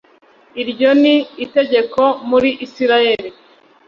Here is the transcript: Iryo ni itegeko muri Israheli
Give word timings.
Iryo 0.61 0.89
ni 1.01 1.15
itegeko 1.45 2.01
muri 2.29 2.49
Israheli 2.65 3.29